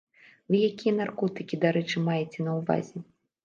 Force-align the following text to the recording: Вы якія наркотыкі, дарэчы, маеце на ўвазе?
Вы 0.53 0.61
якія 0.69 0.93
наркотыкі, 1.01 1.61
дарэчы, 1.67 2.05
маеце 2.09 2.39
на 2.51 2.59
ўвазе? 2.61 3.07